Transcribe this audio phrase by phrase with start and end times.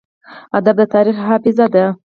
[0.57, 1.85] ادب د تاریخ حافظه ده.